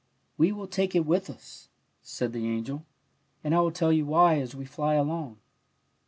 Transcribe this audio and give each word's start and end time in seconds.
*^ 0.01 0.03
We 0.35 0.51
will 0.51 0.65
take 0.65 0.95
it 0.95 1.05
with 1.05 1.29
us," 1.29 1.69
said 2.01 2.33
the 2.33 2.47
angel,'' 2.47 2.87
and 3.43 3.53
I 3.53 3.59
will 3.61 3.69
tell 3.69 3.93
you 3.93 4.07
why 4.07 4.39
as 4.39 4.55
we 4.55 4.65
fly 4.65 4.95
along." 4.95 5.37